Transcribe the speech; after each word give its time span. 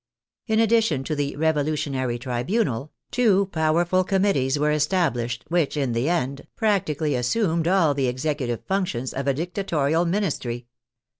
In 0.47 0.59
addition 0.59 1.03
to 1.03 1.15
the" 1.15 1.35
Revolutionary 1.35 2.17
Tribunal," 2.17 2.91
two 3.11 3.45
pow 3.51 3.75
erful 3.75 4.03
committees 4.03 4.57
were 4.57 4.71
established 4.71 5.45
which, 5.49 5.77
in 5.77 5.91
the 5.91 6.09
end, 6.09 6.47
prac 6.55 6.87
tically 6.87 7.15
assumed 7.15 7.67
all 7.67 7.93
the 7.93 8.07
executive 8.07 8.63
functions 8.65 9.13
of 9.13 9.27
a 9.27 9.33
dictatorial 9.35 10.05
ministry. 10.05 10.65